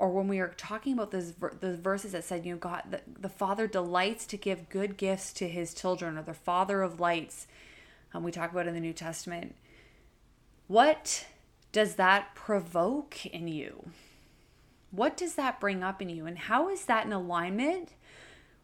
or 0.00 0.08
when 0.08 0.28
we 0.28 0.40
are 0.40 0.54
talking 0.56 0.94
about 0.94 1.10
those 1.10 1.34
those 1.60 1.78
verses 1.78 2.12
that 2.12 2.24
said, 2.24 2.46
you 2.46 2.54
know, 2.54 2.58
God, 2.58 2.84
the, 2.90 3.02
the 3.20 3.28
Father 3.28 3.66
delights 3.66 4.26
to 4.28 4.38
give 4.38 4.70
good 4.70 4.96
gifts 4.96 5.30
to 5.34 5.46
His 5.46 5.74
children, 5.74 6.16
or 6.16 6.22
the 6.22 6.32
Father 6.32 6.80
of 6.80 6.98
lights, 6.98 7.46
um, 8.14 8.22
we 8.24 8.32
talk 8.32 8.50
about 8.50 8.66
in 8.66 8.72
the 8.72 8.80
New 8.80 8.94
Testament. 8.94 9.54
What 10.68 11.26
does 11.70 11.96
that 11.96 12.34
provoke 12.34 13.26
in 13.26 13.46
you? 13.46 13.90
What 14.90 15.18
does 15.18 15.34
that 15.34 15.60
bring 15.60 15.82
up 15.82 16.00
in 16.00 16.08
you? 16.08 16.24
And 16.24 16.38
how 16.38 16.70
is 16.70 16.86
that 16.86 17.04
in 17.04 17.12
alignment 17.12 17.90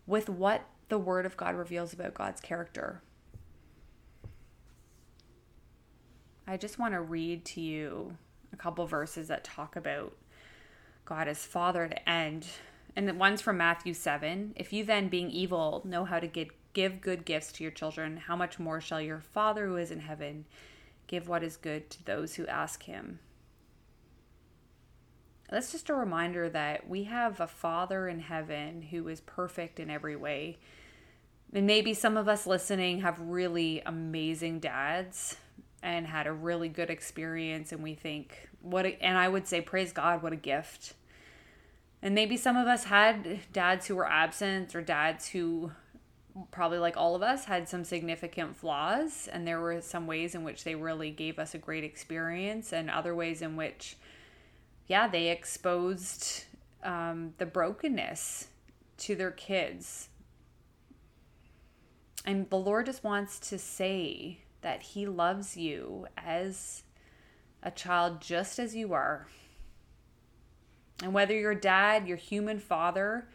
with 0.06 0.30
what 0.30 0.64
the 0.88 0.98
Word 0.98 1.26
of 1.26 1.36
God 1.36 1.54
reveals 1.54 1.92
about 1.92 2.14
God's 2.14 2.40
character? 2.40 3.02
I 6.46 6.56
just 6.56 6.78
want 6.78 6.94
to 6.94 7.00
read 7.02 7.44
to 7.46 7.60
you 7.60 8.16
a 8.52 8.56
couple 8.56 8.86
verses 8.86 9.28
that 9.28 9.44
talk 9.44 9.76
about 9.76 10.14
God 11.06 11.28
as 11.28 11.46
Father 11.46 11.88
to 11.88 12.08
end. 12.08 12.46
And 12.94 13.08
the 13.08 13.14
one's 13.14 13.40
from 13.40 13.56
Matthew 13.56 13.94
7. 13.94 14.52
If 14.56 14.72
you 14.72 14.84
then, 14.84 15.08
being 15.08 15.30
evil, 15.30 15.82
know 15.84 16.04
how 16.04 16.18
to 16.18 16.26
give, 16.26 16.48
give 16.74 17.00
good 17.00 17.24
gifts 17.24 17.52
to 17.52 17.64
your 17.64 17.70
children, 17.70 18.18
how 18.18 18.36
much 18.36 18.58
more 18.58 18.80
shall 18.80 19.00
your 19.00 19.20
Father 19.20 19.66
who 19.66 19.76
is 19.76 19.90
in 19.90 20.00
heaven 20.00 20.44
give 21.06 21.28
what 21.28 21.44
is 21.44 21.56
good 21.56 21.88
to 21.88 22.04
those 22.04 22.34
who 22.34 22.46
ask 22.46 22.82
him? 22.82 23.20
that's 25.48 25.70
just 25.70 25.88
a 25.90 25.94
reminder 25.94 26.48
that 26.48 26.88
we 26.88 27.04
have 27.04 27.40
a 27.40 27.46
Father 27.46 28.08
in 28.08 28.18
heaven 28.18 28.82
who 28.82 29.06
is 29.06 29.20
perfect 29.20 29.78
in 29.78 29.90
every 29.90 30.16
way. 30.16 30.58
And 31.52 31.66
maybe 31.66 31.94
some 31.94 32.16
of 32.16 32.26
us 32.26 32.48
listening 32.48 33.02
have 33.02 33.20
really 33.20 33.80
amazing 33.86 34.58
dads 34.58 35.36
and 35.86 36.04
had 36.04 36.26
a 36.26 36.32
really 36.32 36.68
good 36.68 36.90
experience 36.90 37.70
and 37.70 37.80
we 37.80 37.94
think 37.94 38.48
what 38.60 38.84
a, 38.84 39.00
and 39.00 39.16
I 39.16 39.28
would 39.28 39.46
say 39.46 39.60
praise 39.60 39.92
God 39.92 40.20
what 40.20 40.32
a 40.32 40.36
gift. 40.36 40.94
And 42.02 42.12
maybe 42.12 42.36
some 42.36 42.56
of 42.56 42.66
us 42.66 42.84
had 42.84 43.38
dads 43.52 43.86
who 43.86 43.94
were 43.94 44.10
absent 44.10 44.74
or 44.74 44.82
dads 44.82 45.28
who 45.28 45.70
probably 46.50 46.78
like 46.78 46.96
all 46.96 47.14
of 47.14 47.22
us 47.22 47.44
had 47.44 47.68
some 47.68 47.84
significant 47.84 48.56
flaws 48.56 49.28
and 49.32 49.46
there 49.46 49.60
were 49.60 49.80
some 49.80 50.08
ways 50.08 50.34
in 50.34 50.42
which 50.42 50.64
they 50.64 50.74
really 50.74 51.10
gave 51.10 51.38
us 51.38 51.54
a 51.54 51.58
great 51.58 51.84
experience 51.84 52.72
and 52.72 52.90
other 52.90 53.14
ways 53.14 53.40
in 53.40 53.54
which 53.56 53.96
yeah 54.88 55.08
they 55.08 55.30
exposed 55.30 56.44
um, 56.82 57.32
the 57.38 57.46
brokenness 57.46 58.48
to 58.98 59.14
their 59.14 59.30
kids 59.30 60.10
and 62.26 62.50
the 62.50 62.58
lord 62.58 62.84
just 62.84 63.02
wants 63.02 63.38
to 63.38 63.56
say 63.56 64.40
that 64.66 64.82
he 64.82 65.06
loves 65.06 65.56
you 65.56 66.06
as 66.18 66.82
a 67.62 67.70
child 67.70 68.20
just 68.20 68.58
as 68.58 68.74
you 68.74 68.92
are 68.92 69.28
and 71.02 71.12
whether 71.12 71.34
your 71.34 71.54
dad 71.54 72.06
your 72.08 72.16
human 72.16 72.58
father 72.58 73.28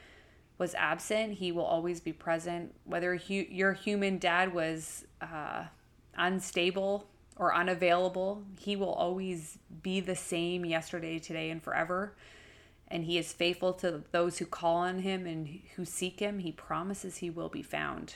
was 0.57 0.75
absent, 0.75 1.33
he 1.33 1.51
will 1.51 1.65
always 1.65 1.99
be 1.99 2.13
present. 2.13 2.75
Whether 2.83 3.15
your 3.15 3.73
human 3.73 4.19
dad 4.19 4.53
was 4.53 5.05
uh, 5.19 5.65
unstable 6.15 7.07
or 7.35 7.55
unavailable, 7.55 8.43
he 8.59 8.75
will 8.75 8.93
always 8.93 9.57
be 9.81 9.99
the 9.99 10.15
same 10.15 10.63
yesterday, 10.63 11.17
today, 11.17 11.49
and 11.49 11.63
forever. 11.63 12.13
And 12.89 13.05
he 13.05 13.17
is 13.17 13.33
faithful 13.33 13.73
to 13.73 14.03
those 14.11 14.37
who 14.37 14.45
call 14.45 14.77
on 14.77 14.99
him 14.99 15.25
and 15.25 15.61
who 15.75 15.85
seek 15.85 16.19
him. 16.19 16.39
He 16.39 16.51
promises 16.51 17.17
he 17.17 17.31
will 17.31 17.49
be 17.49 17.63
found. 17.63 18.15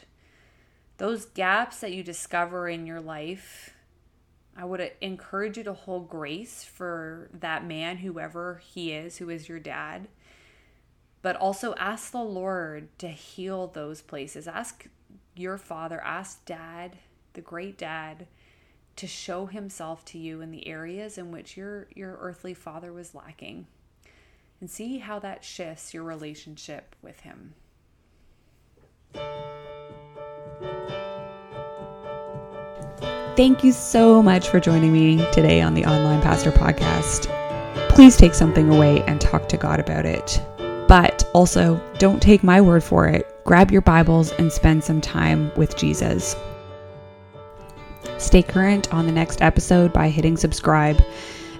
Those 0.98 1.25
gaps 1.25 1.80
that 1.82 1.94
you 1.94 2.04
discover 2.04 2.70
in 2.70 2.86
your 2.86 3.02
life, 3.02 3.74
I 4.56 4.66
would 4.66 4.92
encourage 5.02 5.58
you 5.58 5.64
to 5.66 5.74
hold 5.74 6.10
grace 6.10 6.64
for 6.64 7.30
that 7.34 7.66
man, 7.66 7.98
whoever 7.98 8.62
he 8.64 8.94
is, 8.94 9.18
who 9.18 9.30
is 9.30 9.50
your 9.50 9.60
dad 9.60 10.08
but 11.25 11.38
also 11.38 11.74
ask 11.80 12.12
the 12.12 12.20
Lord 12.20 12.88
to 13.00 13.08
heal 13.08 13.66
those 13.66 14.00
places. 14.00 14.48
Ask 14.48 14.86
your 15.36 15.58
father, 15.58 16.00
ask 16.02 16.46
dad, 16.46 16.98
the 17.34 17.42
great 17.42 17.80
dad, 17.80 18.28
to 18.98 19.08
show 19.08 19.48
himself 19.48 20.06
to 20.06 20.20
you 20.20 20.42
in 20.42 20.52
the 20.52 20.68
areas 20.68 21.18
in 21.18 21.32
which 21.32 21.58
your 21.58 21.88
your 21.96 22.16
earthly 22.22 22.54
father 22.54 22.94
was 22.94 23.16
lacking. 23.16 23.66
And 24.62 24.70
see 24.70 25.00
how 25.00 25.18
that 25.18 25.44
shifts 25.44 25.96
your 25.96 26.04
relationship 26.04 26.96
with 27.02 27.22
him. 27.22 27.56
Thank 33.36 33.65
you 33.65 33.74
so 33.74 34.24
much 34.24 34.48
for 34.48 34.62
joining 34.62 34.94
me 34.94 35.18
today 35.34 35.60
on 35.60 35.74
the 35.74 35.86
Online 35.86 36.22
Pastor 36.22 36.54
Podcast. 36.54 37.27
Please 37.89 38.15
take 38.15 38.34
something 38.34 38.70
away 38.70 39.01
and 39.08 39.20
talk 39.20 39.50
to 39.50 39.58
God 39.58 39.82
about 39.82 40.06
it. 40.06 40.42
But 40.88 41.30
also, 41.34 41.82
don't 41.98 42.22
take 42.22 42.46
my 42.46 42.62
word 42.62 42.82
for 42.82 43.10
it. 43.10 43.27
Grab 43.44 43.72
your 43.72 43.82
Bibles 43.82 44.32
and 44.34 44.50
spend 44.50 44.86
some 44.86 45.01
time 45.01 45.51
with 45.58 45.75
Jesus. 45.75 46.38
Stay 48.20 48.42
current 48.42 48.94
on 48.94 49.06
the 49.06 49.12
next 49.12 49.42
episode 49.42 49.92
by 49.92 50.08
hitting 50.08 50.38
subscribe 50.38 51.04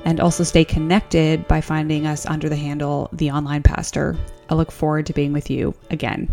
and 0.06 0.22
also 0.22 0.46
stay 0.46 0.64
connected 0.64 1.46
by 1.46 1.60
finding 1.60 2.08
us 2.08 2.26
under 2.26 2.48
the 2.48 2.56
handle 2.56 3.10
The 3.12 3.32
Online 3.32 3.64
Pastor. 3.64 4.16
I 4.48 4.56
look 4.56 4.72
forward 4.72 5.08
to 5.08 5.14
being 5.14 5.34
with 5.34 5.50
you 5.50 5.76
again. 5.90 6.30